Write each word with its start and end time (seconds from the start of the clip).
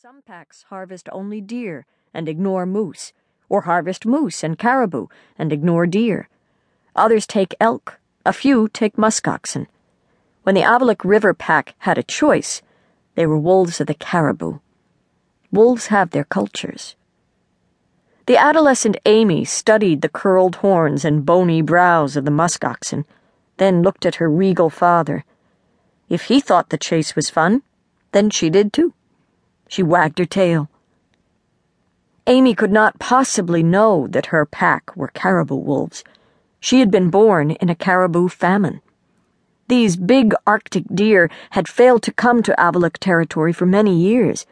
Some 0.00 0.22
packs 0.22 0.64
harvest 0.68 1.08
only 1.10 1.40
deer 1.40 1.84
and 2.14 2.28
ignore 2.28 2.66
moose, 2.66 3.12
or 3.48 3.62
harvest 3.62 4.06
moose 4.06 4.44
and 4.44 4.56
caribou 4.56 5.08
and 5.36 5.52
ignore 5.52 5.88
deer. 5.88 6.28
Others 6.94 7.26
take 7.26 7.56
elk, 7.58 7.98
a 8.24 8.32
few 8.32 8.68
take 8.68 8.96
muskoxen. 8.96 9.66
When 10.44 10.54
the 10.54 10.62
Avalik 10.62 11.04
River 11.04 11.34
pack 11.34 11.74
had 11.78 11.98
a 11.98 12.04
choice, 12.04 12.62
they 13.16 13.26
were 13.26 13.36
wolves 13.36 13.80
of 13.80 13.88
the 13.88 13.94
caribou. 13.94 14.60
Wolves 15.50 15.88
have 15.88 16.10
their 16.10 16.22
cultures. 16.22 16.94
The 18.26 18.36
adolescent 18.36 18.98
Amy 19.04 19.44
studied 19.44 20.02
the 20.02 20.08
curled 20.08 20.56
horns 20.62 21.04
and 21.04 21.26
bony 21.26 21.60
brows 21.60 22.16
of 22.16 22.24
the 22.24 22.30
muskoxen, 22.30 23.04
then 23.56 23.82
looked 23.82 24.06
at 24.06 24.22
her 24.22 24.30
regal 24.30 24.70
father. 24.70 25.24
If 26.08 26.26
he 26.26 26.38
thought 26.38 26.68
the 26.68 26.78
chase 26.78 27.16
was 27.16 27.30
fun, 27.30 27.62
then 28.12 28.30
she 28.30 28.48
did 28.48 28.72
too. 28.72 28.94
She 29.68 29.82
wagged 29.82 30.18
her 30.18 30.24
tail. 30.24 30.68
Amy 32.26 32.54
could 32.54 32.72
not 32.72 32.98
possibly 32.98 33.62
know 33.62 34.06
that 34.08 34.26
her 34.26 34.44
pack 34.44 34.94
were 34.96 35.08
caribou 35.08 35.56
wolves. 35.56 36.04
She 36.60 36.80
had 36.80 36.90
been 36.90 37.10
born 37.10 37.52
in 37.52 37.70
a 37.70 37.74
caribou 37.74 38.28
famine. 38.28 38.80
These 39.68 39.96
big 39.96 40.34
Arctic 40.46 40.84
deer 40.92 41.30
had 41.50 41.68
failed 41.68 42.02
to 42.02 42.12
come 42.12 42.42
to 42.42 42.54
Avalik 42.58 42.98
territory 42.98 43.52
for 43.52 43.66
many 43.66 43.94
years. 43.94 44.46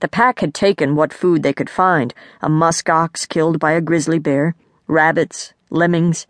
The 0.00 0.08
pack 0.08 0.40
had 0.40 0.52
taken 0.52 0.96
what 0.96 1.14
food 1.14 1.42
they 1.42 1.52
could 1.52 1.70
find 1.70 2.12
a 2.42 2.48
musk 2.48 2.90
ox 2.90 3.26
killed 3.26 3.58
by 3.58 3.72
a 3.72 3.80
grizzly 3.80 4.18
bear, 4.18 4.54
rabbits, 4.86 5.54
lemmings. 5.70 6.26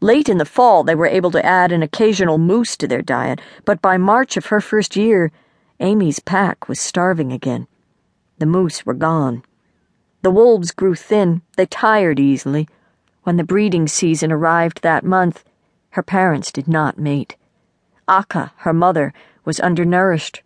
Late 0.00 0.28
in 0.28 0.38
the 0.38 0.44
fall, 0.44 0.84
they 0.84 0.94
were 0.94 1.06
able 1.06 1.30
to 1.30 1.44
add 1.44 1.70
an 1.70 1.82
occasional 1.82 2.38
moose 2.38 2.76
to 2.78 2.88
their 2.88 3.02
diet, 3.02 3.40
but 3.64 3.80
by 3.80 3.96
March 3.96 4.36
of 4.36 4.46
her 4.46 4.60
first 4.60 4.96
year, 4.96 5.30
Amy's 5.78 6.18
pack 6.18 6.68
was 6.68 6.80
starving 6.80 7.32
again. 7.32 7.66
The 8.38 8.46
moose 8.46 8.84
were 8.84 8.94
gone. 8.94 9.42
The 10.22 10.30
wolves 10.30 10.72
grew 10.72 10.94
thin, 10.94 11.42
they 11.56 11.66
tired 11.66 12.20
easily. 12.20 12.68
When 13.22 13.36
the 13.36 13.44
breeding 13.44 13.88
season 13.88 14.30
arrived 14.30 14.82
that 14.82 15.04
month, 15.04 15.44
her 15.90 16.02
parents 16.02 16.52
did 16.52 16.68
not 16.68 16.98
mate. 16.98 17.36
Akka, 18.08 18.52
her 18.58 18.72
mother, 18.72 19.12
was 19.44 19.60
undernourished. 19.60 20.42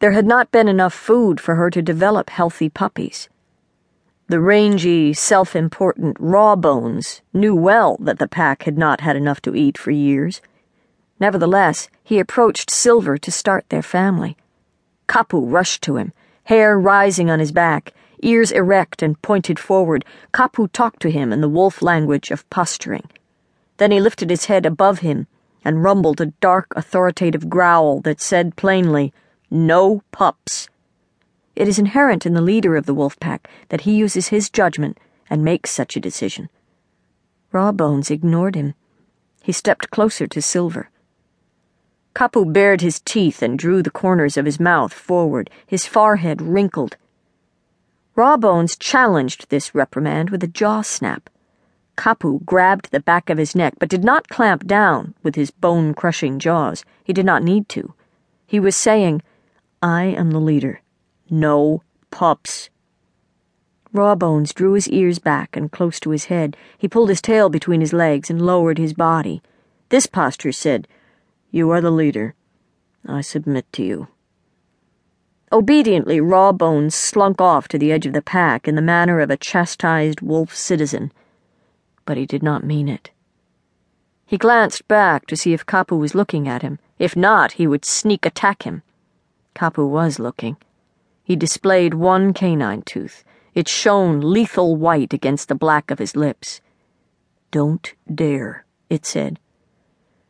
There 0.00 0.12
had 0.12 0.26
not 0.26 0.50
been 0.50 0.68
enough 0.68 0.92
food 0.92 1.40
for 1.40 1.54
her 1.54 1.70
to 1.70 1.80
develop 1.80 2.28
healthy 2.30 2.68
puppies. 2.68 3.28
The 4.26 4.40
rangy, 4.40 5.12
self 5.12 5.54
important 5.54 6.18
Rawbones 6.18 7.20
knew 7.32 7.54
well 7.54 7.96
that 8.00 8.18
the 8.18 8.28
pack 8.28 8.62
had 8.64 8.78
not 8.78 9.00
had 9.00 9.16
enough 9.16 9.40
to 9.42 9.54
eat 9.54 9.76
for 9.76 9.90
years. 9.90 10.40
Nevertheless, 11.20 11.88
he 12.02 12.18
approached 12.18 12.70
Silver 12.70 13.16
to 13.18 13.30
start 13.30 13.68
their 13.68 13.82
family. 13.82 14.36
Kapu 15.06 15.40
rushed 15.40 15.82
to 15.82 15.96
him, 15.96 16.12
hair 16.44 16.78
rising 16.78 17.30
on 17.30 17.38
his 17.38 17.52
back, 17.52 17.92
ears 18.22 18.52
erect 18.52 19.02
and 19.02 19.20
pointed 19.22 19.58
forward. 19.58 20.04
Kapu 20.32 20.68
talked 20.68 21.00
to 21.00 21.10
him 21.10 21.32
in 21.32 21.40
the 21.40 21.48
wolf 21.48 21.82
language 21.82 22.30
of 22.30 22.48
posturing. 22.50 23.08
Then 23.76 23.90
he 23.90 24.00
lifted 24.00 24.30
his 24.30 24.46
head 24.46 24.64
above 24.64 25.00
him 25.00 25.26
and 25.64 25.82
rumbled 25.82 26.20
a 26.20 26.26
dark, 26.26 26.66
authoritative 26.76 27.48
growl 27.48 28.00
that 28.00 28.20
said 28.20 28.56
plainly, 28.56 29.12
No 29.50 30.02
pups. 30.12 30.68
It 31.56 31.68
is 31.68 31.78
inherent 31.78 32.26
in 32.26 32.34
the 32.34 32.42
leader 32.42 32.76
of 32.76 32.86
the 32.86 32.94
wolf 32.94 33.18
pack 33.20 33.48
that 33.68 33.82
he 33.82 33.94
uses 33.94 34.28
his 34.28 34.50
judgment 34.50 34.98
and 35.30 35.44
makes 35.44 35.70
such 35.70 35.96
a 35.96 36.00
decision. 36.00 36.50
Rawbones 37.52 38.10
ignored 38.10 38.54
him. 38.54 38.74
He 39.42 39.52
stepped 39.52 39.90
closer 39.90 40.26
to 40.26 40.42
Silver. 40.42 40.90
Kapu 42.14 42.44
bared 42.44 42.80
his 42.80 43.00
teeth 43.00 43.42
and 43.42 43.58
drew 43.58 43.82
the 43.82 43.90
corners 43.90 44.36
of 44.36 44.44
his 44.44 44.60
mouth 44.60 44.92
forward, 44.92 45.50
his 45.66 45.86
forehead 45.86 46.40
wrinkled. 46.40 46.96
Rawbones 48.16 48.78
challenged 48.78 49.50
this 49.50 49.74
reprimand 49.74 50.30
with 50.30 50.44
a 50.44 50.48
jaw 50.48 50.82
snap. 50.82 51.28
Kapu 51.96 52.44
grabbed 52.44 52.90
the 52.90 53.00
back 53.00 53.28
of 53.30 53.38
his 53.38 53.54
neck, 53.56 53.74
but 53.80 53.88
did 53.88 54.04
not 54.04 54.28
clamp 54.28 54.66
down 54.66 55.14
with 55.22 55.34
his 55.34 55.50
bone 55.50 55.94
crushing 55.94 56.38
jaws. 56.38 56.84
He 57.02 57.12
did 57.12 57.26
not 57.26 57.42
need 57.42 57.68
to. 57.70 57.94
He 58.46 58.60
was 58.60 58.76
saying, 58.76 59.22
I 59.82 60.04
am 60.04 60.30
the 60.30 60.40
leader. 60.40 60.80
No 61.28 61.82
pups. 62.10 62.70
Rawbones 63.92 64.52
drew 64.52 64.72
his 64.72 64.88
ears 64.88 65.18
back 65.18 65.56
and 65.56 65.70
close 65.70 65.98
to 66.00 66.10
his 66.10 66.26
head. 66.26 66.56
He 66.78 66.88
pulled 66.88 67.08
his 67.08 67.22
tail 67.22 67.48
between 67.48 67.80
his 67.80 67.92
legs 67.92 68.30
and 68.30 68.44
lowered 68.44 68.78
his 68.78 68.92
body. 68.92 69.42
This 69.88 70.06
posture 70.06 70.52
said, 70.52 70.86
you 71.54 71.70
are 71.70 71.80
the 71.80 71.88
leader. 71.88 72.34
I 73.06 73.20
submit 73.20 73.72
to 73.74 73.84
you. 73.84 74.08
Obediently, 75.52 76.18
Rawbones 76.18 76.94
slunk 76.94 77.40
off 77.40 77.68
to 77.68 77.78
the 77.78 77.92
edge 77.92 78.06
of 78.06 78.12
the 78.12 78.20
pack 78.20 78.66
in 78.66 78.74
the 78.74 78.82
manner 78.82 79.20
of 79.20 79.30
a 79.30 79.36
chastised 79.36 80.20
wolf 80.20 80.52
citizen. 80.52 81.12
But 82.06 82.16
he 82.16 82.26
did 82.26 82.42
not 82.42 82.64
mean 82.64 82.88
it. 82.88 83.12
He 84.26 84.36
glanced 84.36 84.88
back 84.88 85.26
to 85.28 85.36
see 85.36 85.52
if 85.52 85.64
Kapu 85.64 85.96
was 85.96 86.12
looking 86.12 86.48
at 86.48 86.62
him. 86.62 86.80
If 86.98 87.14
not, 87.14 87.52
he 87.52 87.68
would 87.68 87.84
sneak 87.84 88.26
attack 88.26 88.64
him. 88.64 88.82
Kapu 89.54 89.88
was 89.88 90.18
looking. 90.18 90.56
He 91.22 91.36
displayed 91.36 91.94
one 91.94 92.32
canine 92.32 92.82
tooth. 92.82 93.22
It 93.54 93.68
shone 93.68 94.20
lethal 94.32 94.74
white 94.74 95.12
against 95.12 95.46
the 95.46 95.54
black 95.54 95.92
of 95.92 96.00
his 96.00 96.16
lips. 96.16 96.60
Don't 97.52 97.94
dare, 98.12 98.66
it 98.90 99.06
said. 99.06 99.38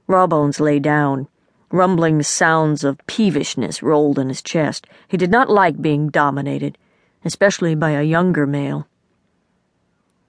Rawbones 0.07 0.61
lay 0.61 0.79
down. 0.79 1.29
Rumbling 1.71 2.23
sounds 2.23 2.85
of 2.85 3.05
peevishness 3.07 3.83
rolled 3.83 4.19
in 4.19 4.29
his 4.29 4.43
chest. 4.43 4.87
He 5.09 5.17
did 5.17 5.31
not 5.31 5.49
like 5.49 5.81
being 5.81 6.09
dominated, 6.09 6.77
especially 7.25 7.75
by 7.75 7.93
a 7.93 8.03
younger 8.03 8.47
male. 8.47 8.87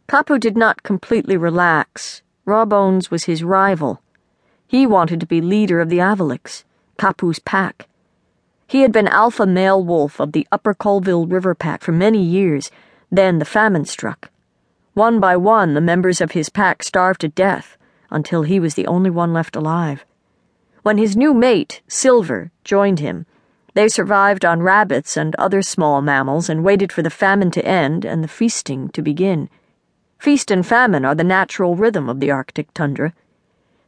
Kapu 0.08 0.40
did 0.40 0.56
not 0.56 0.84
completely 0.84 1.36
relax. 1.36 2.22
Rawbones 2.47 3.12
was 3.12 3.25
his 3.25 3.44
rival. 3.44 4.02
He 4.66 4.88
wanted 4.88 5.19
to 5.19 5.25
be 5.25 5.41
leader 5.41 5.81
of 5.81 5.90
the 5.90 6.00
Avaliks, 6.00 6.63
Kapu's 6.97 7.40
pack. 7.40 7.88
He 8.68 8.81
had 8.81 8.94
been 8.94 9.07
alpha 9.07 9.46
male 9.46 9.84
wolf 9.84 10.22
of 10.22 10.31
the 10.31 10.47
Upper 10.52 10.74
Colville 10.74 11.28
River 11.28 11.53
pack 11.53 11.81
for 11.81 11.92
many 11.92 12.24
years, 12.24 12.72
then 13.12 13.40
the 13.40 13.46
famine 13.46 13.86
struck. 13.86 14.31
One 14.94 15.19
by 15.19 15.36
one, 15.36 15.74
the 15.74 15.81
members 15.81 16.22
of 16.22 16.31
his 16.31 16.50
pack 16.50 16.81
starved 16.81 17.22
to 17.22 17.28
death 17.28 17.78
until 18.16 18.44
he 18.44 18.59
was 18.59 18.74
the 18.74 18.88
only 18.88 19.09
one 19.09 19.34
left 19.34 19.56
alive. 19.56 20.06
When 20.84 20.98
his 20.98 21.18
new 21.18 21.34
mate, 21.34 21.81
Silver, 21.88 22.52
joined 22.64 23.00
him, 23.00 23.26
they 23.74 23.90
survived 23.90 24.46
on 24.46 24.64
rabbits 24.64 25.18
and 25.18 25.36
other 25.36 25.62
small 25.62 26.02
mammals 26.02 26.50
and 26.50 26.64
waited 26.64 26.94
for 26.94 27.02
the 27.02 27.09
famine 27.09 27.52
to 27.52 27.66
end 27.66 28.06
and 28.06 28.24
the 28.24 28.30
feasting 28.30 28.88
to 28.90 29.02
begin. 29.02 29.50
Feast 30.18 30.50
and 30.50 30.66
famine 30.66 31.04
are 31.04 31.14
the 31.14 31.25
natural 31.25 31.75
rhythm 31.75 32.08
of 32.08 32.22
the 32.22 32.31
Arctic 32.31 32.74
tundra. 32.74 33.14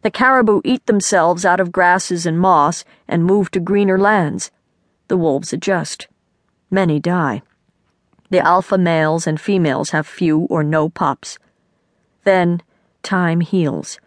The 0.02 0.12
caribou 0.12 0.60
eat 0.66 0.86
themselves 0.88 1.46
out 1.46 1.62
of 1.62 1.72
grasses 1.72 2.26
and 2.26 2.38
moss 2.38 2.84
and 3.08 3.24
move 3.24 3.50
to 3.52 3.62
greener 3.62 3.98
lands. 3.98 4.52
The 5.08 5.18
wolves 5.18 5.54
adjust. 5.54 6.08
Many 6.70 7.00
die. 7.00 7.44
The 8.30 8.40
alpha 8.40 8.78
males 8.78 9.26
and 9.26 9.40
females 9.40 9.92
have 9.92 10.06
few 10.06 10.40
or 10.50 10.64
no 10.66 10.90
pups. 10.90 11.40
Then 12.26 12.62
time 13.04 13.40
heals 13.40 14.00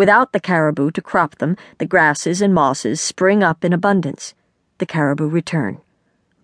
Without 0.00 0.32
the 0.32 0.40
caribou 0.40 0.90
to 0.92 1.02
crop 1.02 1.34
them, 1.34 1.58
the 1.76 1.84
grasses 1.84 2.40
and 2.40 2.54
mosses 2.54 3.02
spring 3.02 3.42
up 3.42 3.66
in 3.66 3.74
abundance. 3.74 4.32
The 4.78 4.86
caribou 4.86 5.28
return. 5.28 5.82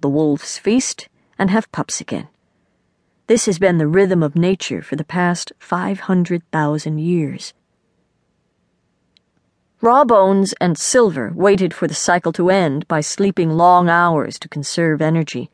The 0.02 0.10
wolves 0.10 0.58
feast 0.58 1.08
and 1.38 1.48
have 1.48 1.72
pups 1.72 1.98
again. 1.98 2.28
This 3.28 3.46
has 3.46 3.58
been 3.58 3.78
the 3.78 3.86
rhythm 3.86 4.22
of 4.22 4.36
nature 4.36 4.82
for 4.82 4.96
the 4.96 5.06
past 5.06 5.54
500,000 5.58 6.98
years. 6.98 7.54
Rawbones 9.80 10.52
and 10.60 10.76
Silver 10.76 11.32
waited 11.34 11.72
for 11.72 11.88
the 11.88 11.94
cycle 11.94 12.32
to 12.32 12.50
end 12.50 12.86
by 12.88 13.00
sleeping 13.00 13.52
long 13.52 13.88
hours 13.88 14.38
to 14.40 14.50
conserve 14.50 15.00
energy. 15.00 15.48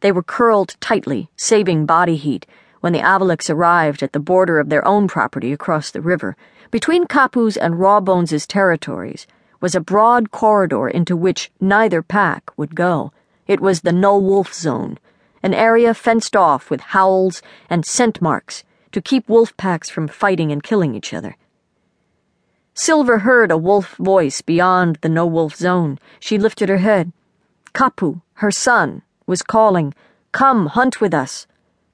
They 0.00 0.10
were 0.10 0.24
curled 0.24 0.74
tightly, 0.80 1.30
saving 1.36 1.86
body 1.86 2.16
heat, 2.16 2.46
when 2.80 2.92
the 2.92 2.98
Avaliks 2.98 3.48
arrived 3.48 4.02
at 4.02 4.12
the 4.12 4.18
border 4.18 4.58
of 4.58 4.70
their 4.70 4.84
own 4.84 5.06
property 5.06 5.52
across 5.52 5.92
the 5.92 6.00
river 6.00 6.36
between 6.74 7.06
Kapu's 7.06 7.56
and 7.56 7.78
Rawbones's 7.78 8.48
territories 8.48 9.28
was 9.60 9.76
a 9.76 9.80
broad 9.80 10.32
corridor 10.32 10.88
into 10.88 11.16
which 11.16 11.52
neither 11.60 12.02
pack 12.02 12.50
would 12.56 12.74
go. 12.74 13.12
It 13.46 13.60
was 13.60 13.82
the 13.82 13.92
no 13.92 14.18
wolf 14.18 14.52
zone, 14.52 14.98
an 15.40 15.54
area 15.54 15.94
fenced 15.94 16.34
off 16.34 16.70
with 16.70 16.80
howls 16.80 17.42
and 17.70 17.86
scent 17.86 18.20
marks 18.20 18.64
to 18.90 19.00
keep 19.00 19.28
wolf 19.28 19.56
packs 19.56 19.88
from 19.88 20.08
fighting 20.08 20.50
and 20.50 20.64
killing 20.64 20.96
each 20.96 21.14
other. 21.14 21.36
Silver 22.74 23.20
heard 23.20 23.52
a 23.52 23.56
wolf 23.56 23.94
voice 23.94 24.40
beyond 24.40 24.98
the 25.00 25.08
no 25.08 25.24
wolf 25.26 25.54
zone. 25.54 25.96
She 26.18 26.38
lifted 26.38 26.68
her 26.68 26.78
head. 26.78 27.12
Kapu, 27.72 28.20
her 28.42 28.50
son, 28.50 29.02
was 29.28 29.42
calling, 29.42 29.94
Come, 30.32 30.66
hunt 30.66 31.00
with 31.00 31.14
us, 31.14 31.46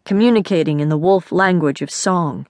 communicating 0.06 0.80
in 0.80 0.88
the 0.88 0.96
wolf 0.96 1.30
language 1.30 1.82
of 1.82 1.90
song. 1.90 2.46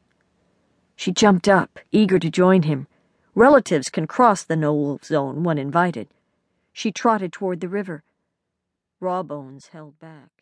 She 1.01 1.13
jumped 1.13 1.49
up, 1.49 1.79
eager 1.93 2.19
to 2.19 2.29
join 2.29 2.65
him. 2.65 2.87
Relatives 3.35 3.89
can 3.89 4.07
cross 4.07 4.45
the 4.45 4.55
no 4.55 4.75
wolf 4.75 5.03
zone 5.03 5.43
when 5.43 5.57
invited. 5.57 6.09
She 6.75 6.93
trotted 6.93 7.33
toward 7.33 7.61
the 7.61 7.71
river. 7.71 8.05
Rawbones 9.01 9.69
held 9.69 9.99
back. 9.99 10.40